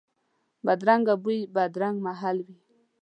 بدرنګ 0.65 1.07
بوی، 1.23 1.39
بدرنګ 1.55 1.97
محل 2.05 2.37
وي 2.45 2.57